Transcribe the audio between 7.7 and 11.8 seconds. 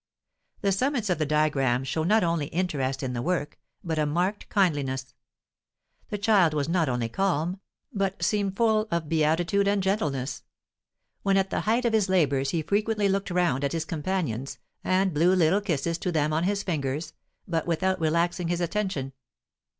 but seemed full of beatitude and gentleness; when at the